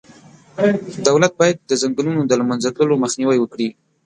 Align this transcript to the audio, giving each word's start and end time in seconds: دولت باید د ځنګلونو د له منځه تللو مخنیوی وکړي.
دولت 1.07 1.31
باید 1.39 1.57
د 1.69 1.71
ځنګلونو 1.81 2.21
د 2.25 2.31
له 2.39 2.43
منځه 2.49 2.69
تللو 2.75 3.01
مخنیوی 3.03 3.37
وکړي. 3.39 3.69